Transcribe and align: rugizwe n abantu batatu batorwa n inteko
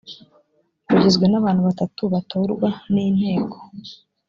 rugizwe 0.89 1.25
n 1.27 1.35
abantu 1.39 1.61
batatu 1.67 2.01
batorwa 2.13 2.69
n 2.93 2.95
inteko 3.07 3.57